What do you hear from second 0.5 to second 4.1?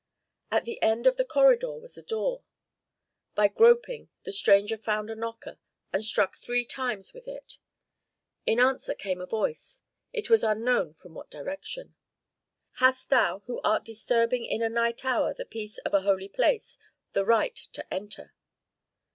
the end of the corridor was a door. By groping